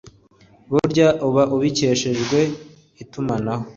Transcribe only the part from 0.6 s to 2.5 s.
burya uba ubikesheje